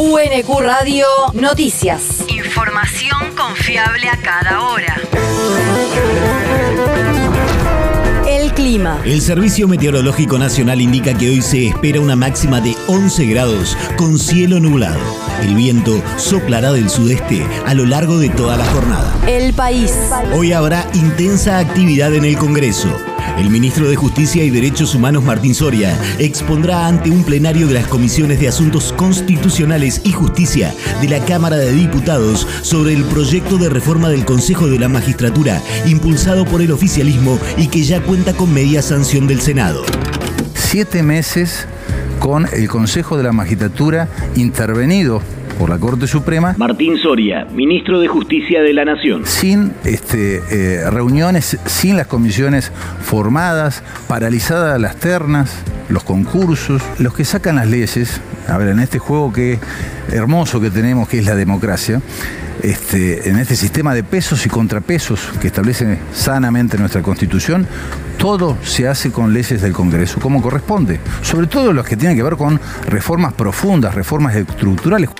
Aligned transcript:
UNQ 0.00 0.60
Radio 0.60 1.06
Noticias. 1.32 2.24
Información 2.28 3.34
confiable 3.36 4.08
a 4.08 4.16
cada 4.16 4.62
hora. 4.62 4.94
El 8.28 8.52
clima. 8.52 9.02
El 9.04 9.20
Servicio 9.20 9.66
Meteorológico 9.66 10.38
Nacional 10.38 10.80
indica 10.80 11.14
que 11.14 11.30
hoy 11.30 11.42
se 11.42 11.66
espera 11.66 12.00
una 12.00 12.14
máxima 12.14 12.60
de 12.60 12.76
11 12.86 13.26
grados 13.26 13.76
con 13.96 14.20
cielo 14.20 14.60
nublado. 14.60 15.00
El 15.42 15.56
viento 15.56 16.00
soplará 16.16 16.70
del 16.70 16.90
sudeste 16.90 17.44
a 17.66 17.74
lo 17.74 17.84
largo 17.84 18.18
de 18.18 18.28
toda 18.28 18.56
la 18.56 18.66
jornada. 18.66 19.12
El 19.26 19.52
país. 19.52 19.92
Hoy 20.32 20.52
habrá 20.52 20.86
intensa 20.94 21.58
actividad 21.58 22.14
en 22.14 22.24
el 22.24 22.38
Congreso. 22.38 22.96
El 23.36 23.50
ministro 23.50 23.88
de 23.88 23.96
Justicia 23.96 24.42
y 24.44 24.50
Derechos 24.50 24.94
Humanos 24.94 25.24
Martín 25.24 25.54
Soria 25.54 25.96
expondrá 26.18 26.86
ante 26.86 27.10
un 27.10 27.24
plenario 27.24 27.66
de 27.66 27.74
las 27.74 27.86
comisiones 27.86 28.40
de 28.40 28.48
Asuntos 28.48 28.92
Constitucionales 28.92 30.00
y 30.04 30.12
Justicia 30.12 30.74
de 31.00 31.08
la 31.08 31.24
Cámara 31.24 31.56
de 31.56 31.72
Diputados 31.72 32.46
sobre 32.62 32.94
el 32.94 33.04
proyecto 33.04 33.58
de 33.58 33.68
reforma 33.68 34.08
del 34.08 34.24
Consejo 34.24 34.66
de 34.68 34.78
la 34.78 34.88
Magistratura 34.88 35.62
impulsado 35.86 36.44
por 36.44 36.62
el 36.62 36.72
oficialismo 36.72 37.38
y 37.56 37.68
que 37.68 37.84
ya 37.84 38.00
cuenta 38.00 38.32
con 38.32 38.52
media 38.52 38.82
sanción 38.82 39.26
del 39.26 39.40
Senado. 39.40 39.84
Siete 40.54 41.02
meses 41.02 41.66
con 42.18 42.46
el 42.52 42.68
Consejo 42.68 43.16
de 43.16 43.22
la 43.22 43.32
Magistratura 43.32 44.08
intervenido 44.36 45.22
por 45.58 45.70
la 45.70 45.78
Corte 45.78 46.06
Suprema. 46.06 46.54
Martín 46.56 46.96
Soria, 46.98 47.46
ministro 47.52 48.00
de 48.00 48.08
Justicia 48.08 48.62
de 48.62 48.72
la 48.72 48.84
Nación. 48.84 49.26
Sin 49.26 49.72
este, 49.84 50.40
eh, 50.50 50.90
reuniones, 50.90 51.58
sin 51.66 51.96
las 51.96 52.06
comisiones 52.06 52.72
formadas, 53.02 53.82
paralizadas 54.06 54.80
las 54.80 54.96
ternas, 54.96 55.62
los 55.88 56.04
concursos, 56.04 56.82
los 56.98 57.14
que 57.14 57.24
sacan 57.24 57.56
las 57.56 57.66
leyes. 57.66 58.20
A 58.46 58.56
ver, 58.56 58.68
en 58.68 58.78
este 58.78 58.98
juego 58.98 59.32
que 59.32 59.58
hermoso 60.12 60.60
que 60.60 60.70
tenemos, 60.70 61.08
que 61.08 61.18
es 61.18 61.26
la 61.26 61.34
democracia, 61.34 62.00
este, 62.62 63.28
en 63.28 63.38
este 63.38 63.56
sistema 63.56 63.94
de 63.94 64.02
pesos 64.02 64.44
y 64.46 64.48
contrapesos 64.48 65.20
que 65.40 65.48
establece 65.48 65.98
sanamente 66.12 66.78
nuestra 66.78 67.02
Constitución, 67.02 67.66
todo 68.18 68.58
se 68.62 68.88
hace 68.88 69.12
con 69.12 69.32
leyes 69.32 69.62
del 69.62 69.72
Congreso, 69.72 70.18
como 70.20 70.42
corresponde. 70.42 71.00
Sobre 71.22 71.46
todo 71.46 71.72
los 71.72 71.86
que 71.86 71.96
tienen 71.96 72.16
que 72.16 72.22
ver 72.22 72.36
con 72.36 72.60
reformas 72.88 73.32
profundas, 73.34 73.94
reformas 73.94 74.34
estructurales. 74.34 75.10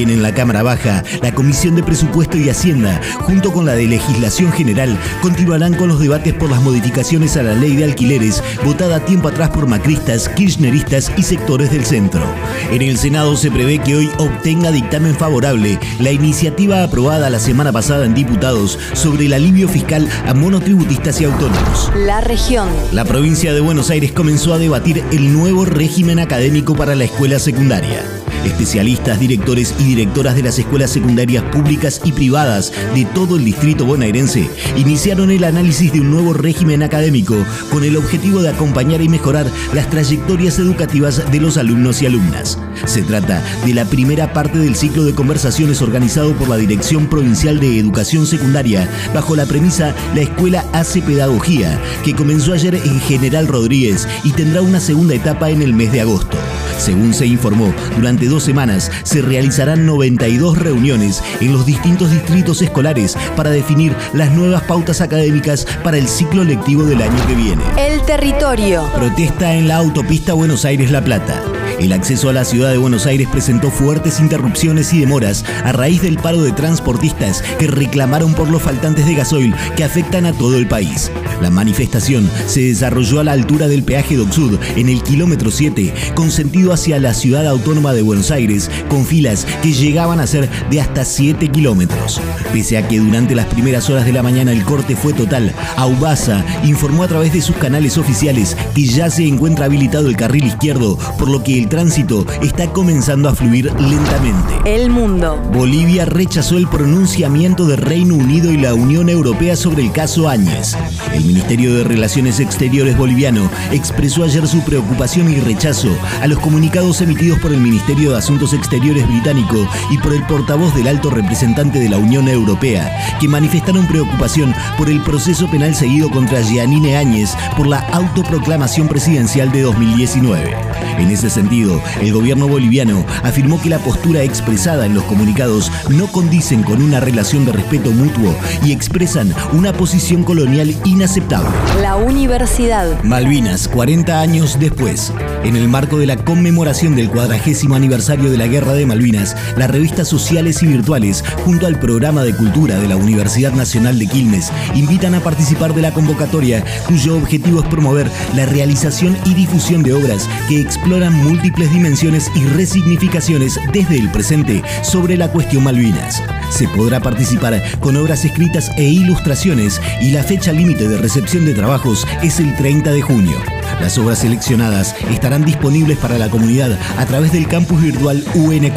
También 0.00 0.18
en 0.18 0.22
la 0.22 0.32
Cámara 0.32 0.62
Baja, 0.62 1.04
la 1.20 1.34
Comisión 1.34 1.76
de 1.76 1.82
Presupuesto 1.82 2.38
y 2.38 2.48
Hacienda, 2.48 3.02
junto 3.18 3.52
con 3.52 3.66
la 3.66 3.74
de 3.74 3.86
Legislación 3.86 4.50
General, 4.50 4.98
continuarán 5.20 5.74
con 5.74 5.88
los 5.88 6.00
debates 6.00 6.32
por 6.32 6.48
las 6.48 6.62
modificaciones 6.62 7.36
a 7.36 7.42
la 7.42 7.52
ley 7.52 7.76
de 7.76 7.84
alquileres, 7.84 8.42
votada 8.64 9.04
tiempo 9.04 9.28
atrás 9.28 9.50
por 9.50 9.66
macristas, 9.66 10.30
kirchneristas 10.30 11.12
y 11.18 11.22
sectores 11.22 11.70
del 11.70 11.84
centro. 11.84 12.22
En 12.70 12.80
el 12.80 12.96
Senado 12.96 13.36
se 13.36 13.50
prevé 13.50 13.78
que 13.80 13.94
hoy 13.94 14.10
obtenga 14.16 14.72
dictamen 14.72 15.14
favorable 15.14 15.78
la 15.98 16.12
iniciativa 16.12 16.82
aprobada 16.82 17.28
la 17.28 17.38
semana 17.38 17.70
pasada 17.70 18.06
en 18.06 18.14
diputados 18.14 18.78
sobre 18.94 19.26
el 19.26 19.34
alivio 19.34 19.68
fiscal 19.68 20.08
a 20.26 20.32
monotributistas 20.32 21.20
y 21.20 21.24
autónomos. 21.24 21.92
La 21.94 22.22
región. 22.22 22.70
La 22.92 23.04
provincia 23.04 23.52
de 23.52 23.60
Buenos 23.60 23.90
Aires 23.90 24.12
comenzó 24.12 24.54
a 24.54 24.58
debatir 24.58 25.04
el 25.12 25.30
nuevo 25.34 25.66
régimen 25.66 26.20
académico 26.20 26.74
para 26.74 26.94
la 26.94 27.04
escuela 27.04 27.38
secundaria. 27.38 28.19
Especialistas, 28.44 29.20
directores 29.20 29.74
y 29.78 29.84
directoras 29.84 30.34
de 30.34 30.42
las 30.42 30.58
escuelas 30.58 30.90
secundarias 30.90 31.44
públicas 31.44 32.00
y 32.04 32.12
privadas 32.12 32.72
de 32.94 33.04
todo 33.04 33.36
el 33.36 33.44
distrito 33.44 33.84
bonaerense 33.84 34.48
iniciaron 34.76 35.30
el 35.30 35.44
análisis 35.44 35.92
de 35.92 36.00
un 36.00 36.10
nuevo 36.10 36.32
régimen 36.32 36.82
académico 36.82 37.36
con 37.70 37.84
el 37.84 37.96
objetivo 37.96 38.42
de 38.42 38.50
acompañar 38.50 39.02
y 39.02 39.08
mejorar 39.08 39.46
las 39.74 39.88
trayectorias 39.90 40.58
educativas 40.58 41.30
de 41.30 41.40
los 41.40 41.56
alumnos 41.56 42.00
y 42.02 42.06
alumnas. 42.06 42.58
Se 42.86 43.02
trata 43.02 43.42
de 43.64 43.74
la 43.74 43.84
primera 43.84 44.32
parte 44.32 44.58
del 44.58 44.74
ciclo 44.74 45.04
de 45.04 45.14
conversaciones 45.14 45.82
organizado 45.82 46.32
por 46.34 46.48
la 46.48 46.56
Dirección 46.56 47.06
Provincial 47.06 47.60
de 47.60 47.78
Educación 47.78 48.26
Secundaria 48.26 48.88
bajo 49.14 49.36
la 49.36 49.46
premisa 49.46 49.94
La 50.14 50.22
Escuela 50.22 50.64
hace 50.72 51.02
Pedagogía, 51.02 51.78
que 52.04 52.14
comenzó 52.14 52.52
ayer 52.52 52.74
en 52.74 53.00
General 53.00 53.46
Rodríguez 53.46 54.08
y 54.24 54.32
tendrá 54.32 54.62
una 54.62 54.80
segunda 54.80 55.14
etapa 55.14 55.50
en 55.50 55.62
el 55.62 55.74
mes 55.74 55.92
de 55.92 56.00
agosto. 56.00 56.38
Según 56.78 57.12
se 57.12 57.26
informó, 57.26 57.74
durante 57.96 58.26
dos 58.30 58.44
semanas 58.44 58.90
se 59.02 59.20
realizarán 59.20 59.84
92 59.84 60.56
reuniones 60.56 61.22
en 61.40 61.52
los 61.52 61.66
distintos 61.66 62.10
distritos 62.10 62.62
escolares 62.62 63.16
para 63.36 63.50
definir 63.50 63.94
las 64.14 64.30
nuevas 64.32 64.62
pautas 64.62 65.00
académicas 65.00 65.66
para 65.84 65.98
el 65.98 66.08
ciclo 66.08 66.44
lectivo 66.44 66.84
del 66.84 67.02
año 67.02 67.26
que 67.26 67.34
viene. 67.34 67.62
El 67.76 68.00
territorio. 68.02 68.88
Protesta 68.94 69.54
en 69.54 69.68
la 69.68 69.76
autopista 69.76 70.32
Buenos 70.32 70.64
Aires-La 70.64 71.04
Plata. 71.04 71.42
El 71.80 71.92
acceso 71.92 72.28
a 72.28 72.34
la 72.34 72.44
ciudad 72.44 72.70
de 72.70 72.78
Buenos 72.78 73.06
Aires 73.06 73.26
presentó 73.32 73.70
fuertes 73.70 74.20
interrupciones 74.20 74.92
y 74.92 75.00
demoras 75.00 75.44
a 75.64 75.72
raíz 75.72 76.02
del 76.02 76.18
paro 76.18 76.42
de 76.42 76.52
transportistas 76.52 77.42
que 77.58 77.68
reclamaron 77.68 78.34
por 78.34 78.50
los 78.50 78.62
faltantes 78.62 79.06
de 79.06 79.14
gasoil 79.14 79.54
que 79.76 79.84
afectan 79.84 80.26
a 80.26 80.32
todo 80.32 80.56
el 80.58 80.68
país. 80.68 81.10
La 81.40 81.50
manifestación 81.50 82.30
se 82.46 82.62
desarrolló 82.62 83.20
a 83.20 83.24
la 83.24 83.32
altura 83.32 83.68
del 83.68 83.82
peaje 83.82 84.16
Docsud 84.16 84.58
en 84.76 84.88
el 84.88 85.02
kilómetro 85.02 85.50
7, 85.50 85.92
con 86.14 86.30
sentido 86.30 86.72
hacia 86.72 86.98
la 86.98 87.14
ciudad 87.14 87.46
autónoma 87.46 87.92
de 87.92 88.02
Buenos 88.02 88.30
Aires, 88.30 88.70
con 88.88 89.06
filas 89.06 89.46
que 89.62 89.72
llegaban 89.72 90.20
a 90.20 90.26
ser 90.26 90.48
de 90.70 90.80
hasta 90.80 91.04
7 91.04 91.48
kilómetros. 91.48 92.20
Pese 92.52 92.76
a 92.76 92.86
que 92.86 92.98
durante 92.98 93.34
las 93.34 93.46
primeras 93.46 93.88
horas 93.88 94.04
de 94.04 94.12
la 94.12 94.22
mañana 94.22 94.52
el 94.52 94.64
corte 94.64 94.96
fue 94.96 95.12
total, 95.12 95.52
Aubasa 95.76 96.44
informó 96.64 97.04
a 97.04 97.08
través 97.08 97.32
de 97.32 97.40
sus 97.40 97.56
canales 97.56 97.98
oficiales 97.98 98.56
que 98.74 98.84
ya 98.84 99.10
se 99.10 99.26
encuentra 99.26 99.66
habilitado 99.66 100.08
el 100.08 100.16
carril 100.16 100.44
izquierdo, 100.44 100.98
por 101.18 101.28
lo 101.28 101.42
que 101.42 101.58
el 101.58 101.68
tránsito 101.68 102.26
está 102.42 102.72
comenzando 102.72 103.28
a 103.28 103.34
fluir 103.34 103.72
lentamente. 103.80 104.54
El 104.64 104.90
mundo. 104.90 105.40
Bolivia 105.52 106.04
rechazó 106.04 106.56
el 106.56 106.68
pronunciamiento 106.68 107.66
de 107.66 107.76
Reino 107.76 108.14
Unido 108.14 108.52
y 108.52 108.56
la 108.56 108.74
Unión 108.74 109.08
Europea 109.08 109.56
sobre 109.56 109.82
el 109.82 109.92
caso 109.92 110.28
Áñez. 110.28 110.76
El 111.12 111.29
Ministerio 111.30 111.76
de 111.76 111.84
Relaciones 111.84 112.40
Exteriores 112.40 112.96
boliviano 112.96 113.48
expresó 113.70 114.24
ayer 114.24 114.48
su 114.48 114.64
preocupación 114.64 115.30
y 115.30 115.38
rechazo 115.38 115.96
a 116.20 116.26
los 116.26 116.40
comunicados 116.40 117.00
emitidos 117.02 117.38
por 117.38 117.52
el 117.52 117.60
Ministerio 117.60 118.10
de 118.10 118.18
Asuntos 118.18 118.52
Exteriores 118.52 119.06
británico 119.06 119.68
y 119.92 119.98
por 119.98 120.12
el 120.12 120.24
portavoz 120.24 120.74
del 120.74 120.88
alto 120.88 121.08
representante 121.08 121.78
de 121.78 121.88
la 121.88 121.98
Unión 121.98 122.26
Europea, 122.26 122.90
que 123.20 123.28
manifestaron 123.28 123.86
preocupación 123.86 124.52
por 124.76 124.90
el 124.90 125.00
proceso 125.02 125.48
penal 125.48 125.72
seguido 125.76 126.10
contra 126.10 126.42
Giannine 126.42 126.96
Áñez 126.96 127.30
por 127.56 127.68
la 127.68 127.78
autoproclamación 127.78 128.88
presidencial 128.88 129.52
de 129.52 129.62
2019. 129.62 130.56
En 131.00 131.10
ese 131.10 131.30
sentido, 131.30 131.82
el 132.02 132.12
gobierno 132.12 132.46
boliviano 132.46 133.06
afirmó 133.22 133.60
que 133.60 133.70
la 133.70 133.78
postura 133.78 134.22
expresada 134.22 134.84
en 134.84 134.94
los 134.94 135.02
comunicados 135.04 135.72
no 135.88 136.06
condicen 136.08 136.62
con 136.62 136.82
una 136.82 137.00
relación 137.00 137.46
de 137.46 137.52
respeto 137.52 137.90
mutuo 137.90 138.36
y 138.62 138.72
expresan 138.72 139.34
una 139.54 139.72
posición 139.72 140.24
colonial 140.24 140.76
inaceptable. 140.84 141.48
La 141.80 141.96
universidad. 141.96 143.02
Malvinas, 143.02 143.66
40 143.66 144.20
años 144.20 144.58
después. 144.60 145.10
En 145.42 145.56
el 145.56 145.68
marco 145.68 145.98
de 145.98 146.04
la 146.04 146.16
conmemoración 146.16 146.94
del 146.94 147.08
cuadragésimo 147.08 147.76
aniversario 147.76 148.30
de 148.30 148.36
la 148.36 148.46
Guerra 148.46 148.74
de 148.74 148.84
Malvinas, 148.84 149.34
las 149.56 149.70
revistas 149.70 150.06
sociales 150.06 150.62
y 150.62 150.66
virtuales, 150.66 151.24
junto 151.46 151.66
al 151.66 151.80
programa 151.80 152.24
de 152.24 152.34
cultura 152.36 152.78
de 152.78 152.88
la 152.88 152.96
Universidad 152.96 153.54
Nacional 153.54 153.98
de 153.98 154.06
Quilmes, 154.06 154.52
invitan 154.74 155.14
a 155.14 155.20
participar 155.20 155.72
de 155.72 155.80
la 155.80 155.94
convocatoria, 155.94 156.62
cuyo 156.86 157.16
objetivo 157.16 157.60
es 157.62 157.68
promover 157.68 158.10
la 158.36 158.44
realización 158.44 159.16
y 159.24 159.32
difusión 159.32 159.82
de 159.82 159.94
obras 159.94 160.28
que 160.46 160.60
exploran 160.90 161.22
múltiples 161.22 161.72
dimensiones 161.72 162.32
y 162.34 162.44
resignificaciones 162.46 163.60
desde 163.72 163.96
el 163.96 164.10
presente 164.10 164.60
sobre 164.82 165.16
la 165.16 165.30
cuestión 165.30 165.62
Malvinas. 165.62 166.20
Se 166.50 166.66
podrá 166.66 166.98
participar 166.98 167.62
con 167.78 167.94
obras 167.94 168.24
escritas 168.24 168.72
e 168.76 168.88
ilustraciones 168.88 169.80
y 170.02 170.10
la 170.10 170.24
fecha 170.24 170.50
límite 170.50 170.88
de 170.88 170.98
recepción 170.98 171.44
de 171.44 171.54
trabajos 171.54 172.08
es 172.24 172.40
el 172.40 172.56
30 172.56 172.90
de 172.90 173.02
junio. 173.02 173.36
Las 173.80 173.98
obras 173.98 174.18
seleccionadas 174.18 174.96
estarán 175.12 175.44
disponibles 175.44 175.96
para 175.96 176.18
la 176.18 176.28
comunidad 176.28 176.76
a 176.98 177.06
través 177.06 177.30
del 177.30 177.46
campus 177.46 177.80
virtual 177.80 178.24
UNQ. 178.34 178.74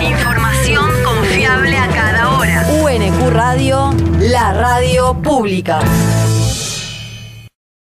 Información 0.00 0.90
confiable 1.04 1.76
a 1.76 1.88
cada 1.88 2.38
hora. 2.38 2.66
UNQ 2.82 3.30
Radio, 3.30 3.94
la 4.20 4.52
radio 4.52 5.14
pública. 5.22 5.80